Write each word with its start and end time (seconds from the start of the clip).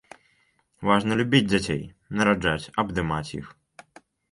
Важна 0.89 1.17
любіць, 1.19 1.43
дзяцей 1.51 1.83
нараджаць, 2.21 2.69
абдымаць 2.85 3.29
іх. 3.39 3.55